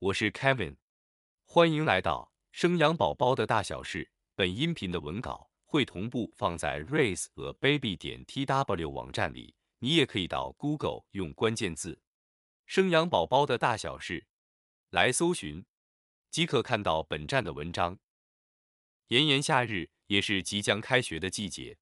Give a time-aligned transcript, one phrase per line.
[0.00, 0.76] 我是 Kevin，
[1.44, 4.12] 欢迎来到生养宝宝的大小事。
[4.36, 12.00] 本音频的文稿会同步放在 raiseababy 点 tw 网站里，你也可以到 Google 用关键字
[12.64, 14.28] “生养宝宝的大小事”
[14.90, 15.66] 来搜寻，
[16.30, 17.98] 即可看到本站的文章。
[19.08, 21.76] 炎炎夏日，也是即将开学的季节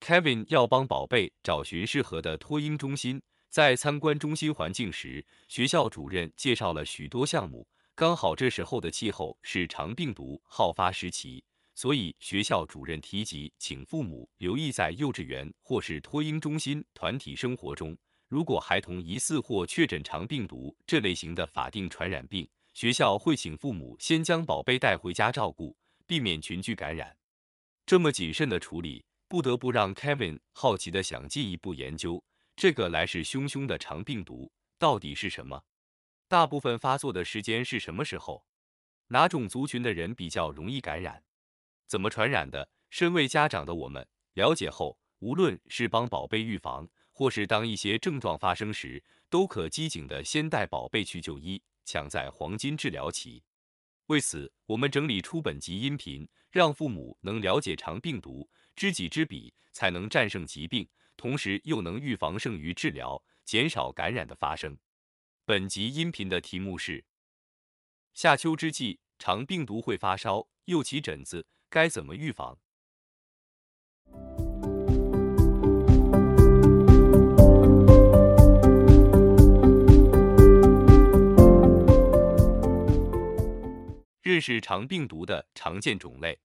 [0.00, 3.22] ，Kevin 要帮宝贝找寻适合的托婴中心。
[3.48, 7.66] 在参观中心环境时，学校主任介绍了许多项目。
[7.94, 11.42] 刚好这时候的气候是肠病毒好发时期，
[11.74, 17.96] 所以学校主任提及，请父母留意在幼稚园或是托婴中心团体生活中，
[18.28, 25.74] 如果孩童疑似或确诊肠病毒这类型的法定传染病，学校会请父母先将宝贝带回家照顾，
[26.06, 27.16] 避免群聚感染。
[27.86, 32.22] 这么谨慎的处理，不得不让 Kevin 好奇的想进一步研究。
[32.56, 35.62] 这个来势汹汹的肠病毒到底是什么？
[36.26, 38.46] 大部分发作的时间是什么时候？
[39.08, 41.22] 哪种族群的人比较容易感染？
[41.86, 42.70] 怎么传染的？
[42.88, 53.44] 身为家长的我们了解后，无论是帮宝贝预防，或是当一些症状发生时，都可机警的先带宝贝去就医，抢在黄金治疗期。
[54.06, 60.88] 为此，我们整理出本集音频，让父母能了解肠病毒，知己知彼，才能战胜疾病。
[61.16, 64.76] 同时又能预防胜于治疗，减少感染的发生。
[65.44, 67.04] 本集音频的题目是：
[68.12, 72.58] 夏秋之际，肠病毒会发烧又起疹子，该怎么预防？
[84.22, 86.38] 认识肠病毒的常见种类。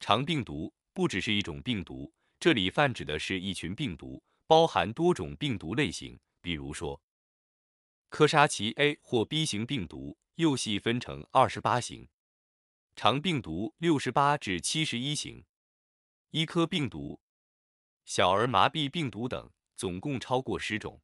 [0.00, 2.12] 肠病毒不只是一种病毒。
[2.44, 7.00] 这里泛指的是一群病毒，包含多种病毒类型，比如说
[8.10, 12.06] 科沙奇 A 或 B 型病毒，又细分成二十八型；
[12.96, 15.42] 肠病毒六十八至七十一型；
[16.32, 17.18] 伊科病毒、
[18.04, 21.00] 小儿麻痹病毒等，总共超过十种。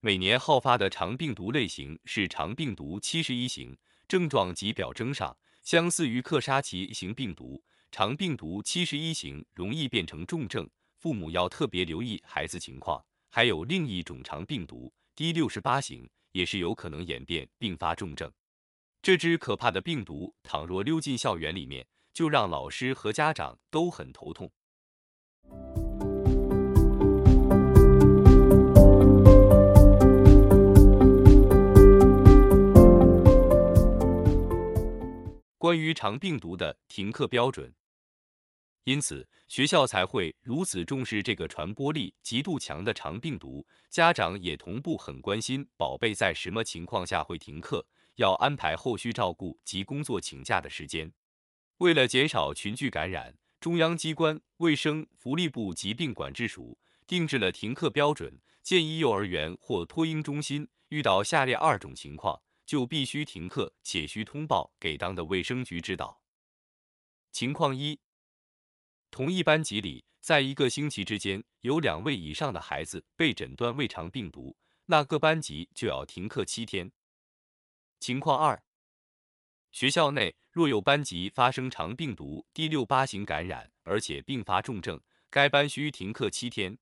[0.00, 3.76] 每年好发的肠病毒类型是肠病毒七十一型，
[4.08, 7.62] 症状及表征上相似于克沙奇型病毒。
[7.96, 10.68] 肠病毒七十一型容易变成重症，
[10.98, 13.02] 父母要特别留意孩子情况。
[13.30, 18.30] 还有另一种肠病毒 D 六十八型，也是有可能演变并发重症。
[19.00, 24.52] 这只可怕的病毒，倘若溜进校园里面，就让老师和家长都很头痛。
[35.56, 37.72] 关于肠病毒的停课标准。
[38.86, 43.66] 因此，学校才会如此重视这个传播力极度强的肠病毒。
[43.90, 51.12] 家长也同步很关心宝贝在什么情况下会停课，要安排后续照顾及工作请假的时间。
[51.78, 66.20] 为了减少群聚感染，中央机关卫生福利部疾病管制署定制了停课标准，建议幼儿园或托婴中心遇到下列二种情况，就必须停课，且需通报给当的卫生局指导。
[67.32, 67.98] 情况一。
[69.10, 74.56] 同一班级里，在一个星期之间有两位以上的孩子被诊断胃肠病毒，
[74.86, 76.92] 那个班级就要停课七天。
[77.98, 78.62] 情况二，
[79.72, 85.00] 学校内若有班级发生肠病毒第六八型感染，而且并发重症，
[85.30, 86.78] 该班需停课七天。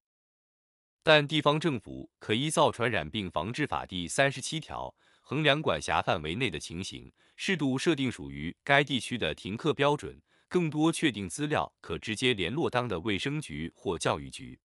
[1.02, 10.22] 但地方政府可依照《传染病防治法》第三十七条，衡量管辖范围内的情形，适度设定属于该地区的停课标准。
[10.54, 14.60] 更多确定资料，可直接联络当的卫生局或教育局。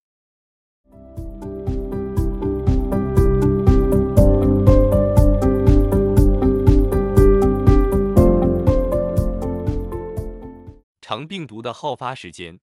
[11.02, 12.60] 肠病毒的好发时间，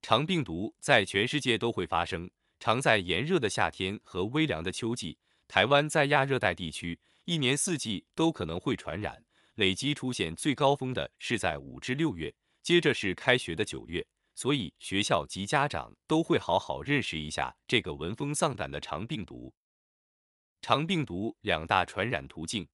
[0.00, 2.30] 肠病毒在全世界都会发生，
[2.60, 5.18] 常在炎热的夏天和微凉的秋季。
[5.48, 9.24] 台湾在亚热带地区，一年四季都可能会传染。
[9.56, 19.52] 累积出现最高峰的是在五至六月，接着是开学的九月，所以学校及家长都会好好认识一下这个闻风丧胆的肠病毒。
[20.62, 22.66] 肠病毒两大传染途径，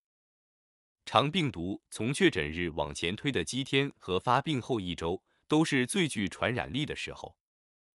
[1.05, 7.37] 肠病毒从确诊日往前推的七天和发病后一周都是最具传染力的时候。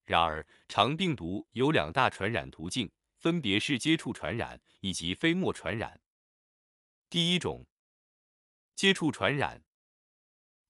[0.04, 6.02] 然而，肠病毒有两大传染途径，分别是接触传染以及飞沫传染。
[7.10, 7.66] 第一种。
[8.76, 9.64] 接触传染，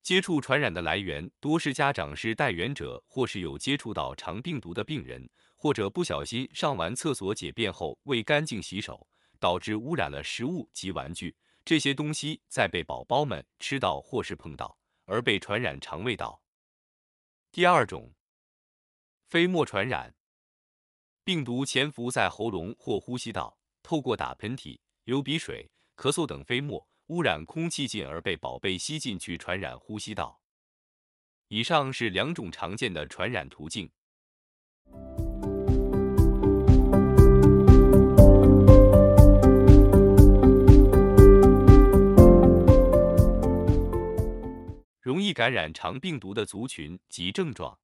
[0.01, 9.07] 接触传染的来源多是家长是带源者，或是有接触到肠病毒的病人，或者不小心上完厕所解便后未干净洗手，
[9.39, 11.35] 导致污染了食物及玩具。
[11.63, 16.43] 这些东西再被宝宝们吃到或是碰到，而被传染肠胃道。
[17.53, 18.13] 第二种，
[19.29, 20.13] 飞沫传染，
[21.23, 30.41] 病毒潜伏在喉咙或呼吸道，透过打喷嚏、流鼻水、咳嗽等飞沫污染空气，进而被宝贝吸进去，传染呼吸道。
[31.49, 33.91] 以上是两种常见的传染途径。
[45.01, 47.77] 容易感染肠病毒的族群及症状。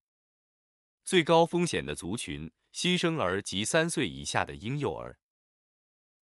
[1.03, 5.19] 最高风险的族群：新生儿及三岁以下的婴幼儿。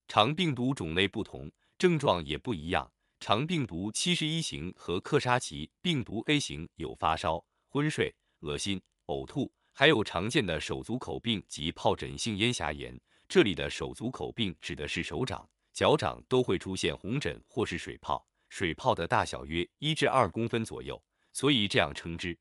[0.07, 2.91] 肠病毒种类不同，症状也不一样。
[3.19, 12.99] 肠病毒七十一型和克沙奇病毒 A 型有发烧、昏睡、恶心、呕吐，还有常见的手足口病及疱疹性咽峡炎。
[13.27, 18.25] 这里的手足口病指的是手掌、脚掌都会出现红疹或是水泡。
[18.49, 21.03] 水泡的大小约一至二公分左右，
[21.33, 22.37] 所以这样称之。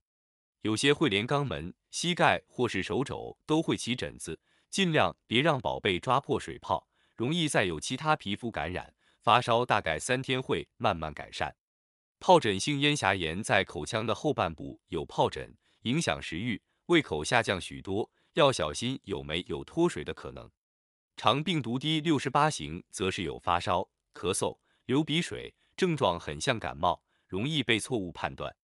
[0.63, 4.39] 有些会连肛门、膝盖或是手肘都会起疹子，
[4.71, 6.87] 尽量别让宝贝抓破水泡，
[7.17, 8.95] 容易再有其他皮肤感染。
[9.27, 11.53] 发烧大概三天会慢慢改善。
[12.21, 15.53] 疱疹性咽峡炎在口腔的后半部有疱疹，
[15.83, 20.49] 影响食欲，胃口下降许多，要小心有没有脱水的可能。
[21.17, 23.81] 肠病毒 D 六十八型则是有发烧、
[24.15, 25.53] 咳嗽、流鼻水。
[25.77, 28.55] 症状很像感冒，容易被错误判断。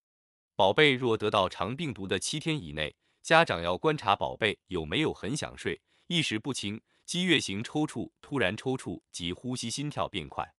[0.55, 6.81] 宝贝若得到肠病毒的七天以内，家长要观察宝贝有没有很想睡、意识不清、
[7.13, 10.55] 激越型抽搐、突然抽搐及呼吸心跳变快。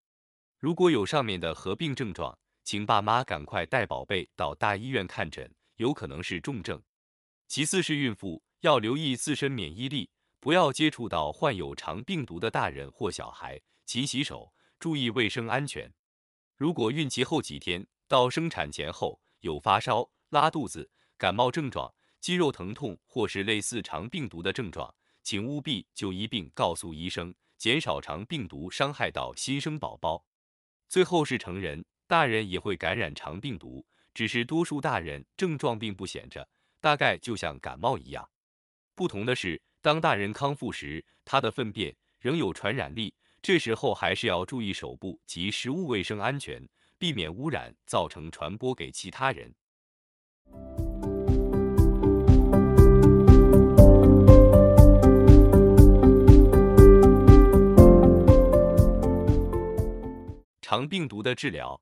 [0.59, 6.79] 如果有上面的合并症状，请爸妈赶快带宝贝到大医院看诊，有可能是重症。
[7.47, 15.91] 其次是孕妇要留意自身免疫力，不要接触到患有肠病毒的大人或小孩，勤洗手，注意卫生安全。
[16.55, 21.91] 如果孕期后几天到生产前后有发烧、拉肚子、感冒症状、
[22.21, 24.93] 肌肉疼痛或是类似肠病毒的症状，
[25.23, 30.23] 请务必就医并告诉医生，减少肠病毒伤害到新生宝宝。
[30.89, 36.47] 最后是成人，大人也会感染肠病毒，只是多数大人症状并不显着，
[36.81, 38.29] 大概就像感冒一样。
[38.93, 43.13] 不同的是，当大人康复时，他的粪便仍有传染力。
[43.41, 46.65] 这时候还是要注意手部及食物卫生安全，
[46.97, 49.53] 避免污染造成传播给其他人。
[60.73, 61.79] 肠病毒的治疗，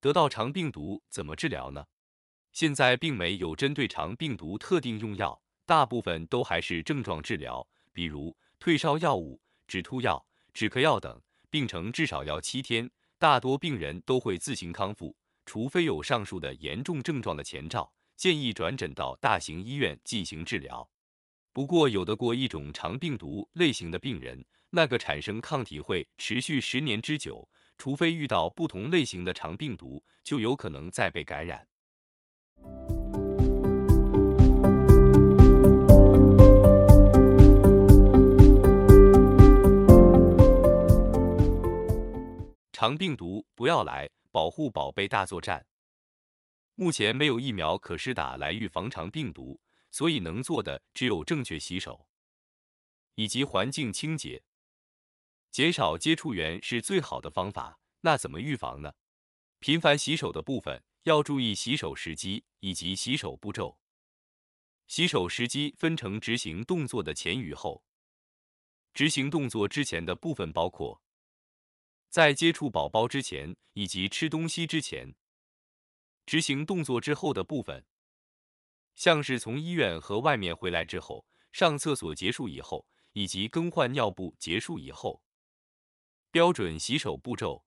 [0.00, 1.84] 得到肠病毒怎么治疗呢？
[2.50, 10.26] 现在并没有针对肠病毒特定用药，大部分都还是症状治疗，比如退烧药物、止吐药。
[10.54, 11.20] 止咳药等，
[11.50, 15.14] 病程至少要七天，大多病人都会自行康复，
[15.44, 20.88] 除非有上述的严重症状的前兆，建议转诊到大型医院进行治疗。
[21.52, 31.66] 不过，有的过一种肠病毒类型的病人，那个产生抗体会持续十年之久，除非遇到不同类型的肠病毒，就有可能再被感染。
[42.72, 45.64] 肠病毒不要来，保护宝贝大作战。
[46.74, 49.58] 目前没有疫苗可施打来预防肠病毒，
[49.90, 52.06] 所以能做的只有正确洗手，
[53.14, 54.42] 以及环境清洁，
[55.54, 57.78] 减少接触源是最好的方法。
[58.00, 58.94] 那怎么预防呢？
[59.60, 63.78] 频繁洗手的部分要注意洗手时机以及洗手步骤。
[64.88, 67.84] 洗手时机分成执行动作的前与后。
[68.92, 71.00] 执行动作之前的部分包括。
[72.08, 75.14] 在接触宝宝之前以及吃东西之前，
[76.26, 77.86] 执行动作之后的部分，
[78.96, 85.22] 像是从医院和外面回来之后，上厕所结束以后，以及更换尿布结束以后，
[86.34, 87.64] 标准洗手步骤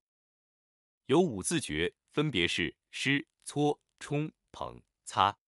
[1.05, 5.39] 有五字诀，分别是湿、搓、冲、捧、擦。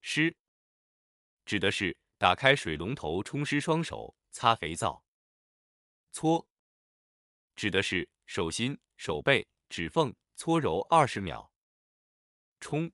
[0.00, 0.34] 湿
[1.44, 5.04] 指的是打开水龙头冲湿双手，擦肥皂。
[6.12, 6.48] 搓。
[7.56, 11.52] 指的是手心、手背、指缝搓揉二十秒。
[12.58, 12.90] 冲，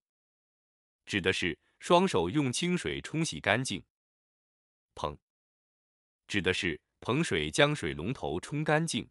[1.07, 3.87] 指的是双手用清水冲洗干净。
[4.97, 5.17] 捧，
[6.27, 9.09] 指的是捧水将水龙头冲干净。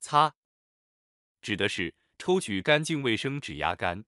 [0.00, 0.34] 擦，
[1.42, 4.04] 指的是抽取干净卫生纸压干。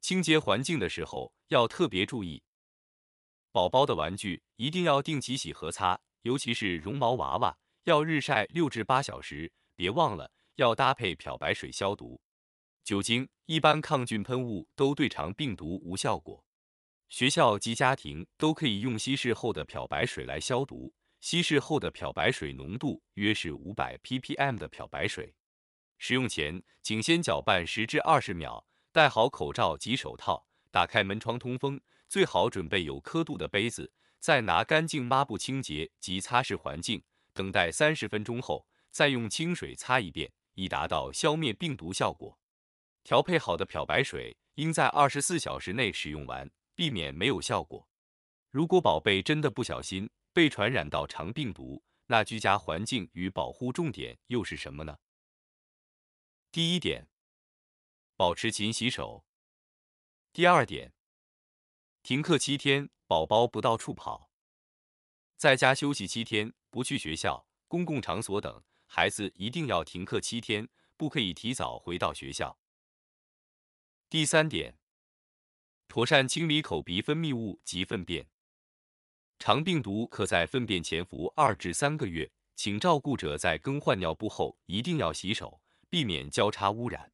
[0.00, 2.42] 清洁环境的时候要特别注意，
[3.52, 7.58] 宝宝的玩具一定要定期洗和擦，尤其是绒毛娃娃。
[7.84, 12.20] 要日晒六至八小时，别忘了要搭配漂白水消毒。
[12.84, 16.44] 酒精、一般抗菌喷雾都对肠病毒无效果。
[17.08, 20.92] 学校及家庭都可以用稀释后的漂白水来消毒。
[21.20, 25.34] 稀释后的漂白水浓度约是五百 ppm 的漂白水。
[25.98, 31.80] 使用前，请先搅拌十至二十秒，戴好口罩及手套，打开门窗通风。
[32.08, 37.02] 最好准备有刻度的杯子，再拿干净抹布清洁及擦拭环境。
[37.34, 42.38] 等待三十分钟后，再用清水擦一遍，以达到消灭病毒效果。
[43.04, 47.86] 调配好的漂白水应在二十四小时内使用完，避免没有效果。
[48.50, 50.08] 如果宝贝真的不小心
[50.38, 54.96] 被传染到肠病毒，那居家环境与保护重点又是什么呢？
[56.52, 57.08] 第一点，
[58.14, 59.26] 保持勤洗手。
[60.32, 60.94] 第二点，
[62.04, 64.30] 停课七天，宝宝不到处跑，
[65.36, 72.60] 在家休息七天，不去学校、公共场所等，孩子一定要停课七天，不可以提早回到学校。
[74.08, 74.78] 第三点，
[75.88, 78.30] 妥善清理口鼻分泌物及粪便。
[79.38, 87.12] 肠病毒可在粪便潜伏二至三个月，请照顾者在更换尿布后一定要洗手，避免交叉污染。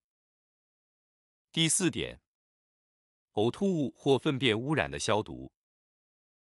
[1.52, 2.21] 第四点，
[3.35, 5.52] 呕吐物或粪便污染的消毒。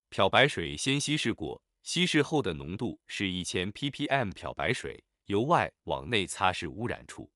[0.09, 7.31] 漂白水先稀释过，稀释后的浓度是一千 ppm 漂白水，由外往内擦拭污染处。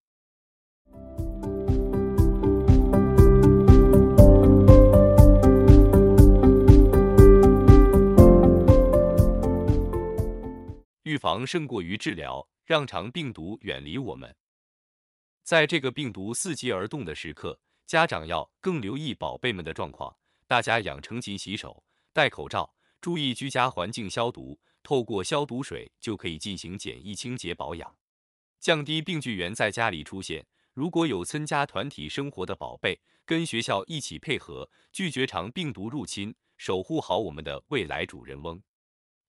[11.36, 14.34] 防胜过于治疗，让肠病毒远离我们。
[15.44, 20.16] 在这个病毒伺机而动的时刻，家长要更留意宝贝们的状况。
[20.48, 27.98] 大家养成勤洗手、戴口罩，注意居家环境消毒，透过消毒水就可以进行简易清洁保养，
[28.62, 30.48] 降低病菌源在家里出现。
[30.72, 38.64] 如果有参加团体生活的宝贝，跟学校一起配合，拒绝肠病毒入侵，守护好我们的未来主人翁。